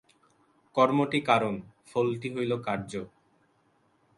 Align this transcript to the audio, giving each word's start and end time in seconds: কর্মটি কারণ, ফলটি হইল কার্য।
কর্মটি 0.75 1.19
কারণ, 1.21 1.53
ফলটি 1.87 2.27
হইল 2.35 2.51
কার্য। 2.67 2.91